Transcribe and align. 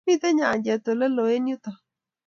Mito 0.05 0.27
nyanjet 0.37 0.83
ole 0.91 1.05
loo 1.15 1.31
eng 1.35 1.49
yutok 1.51 1.77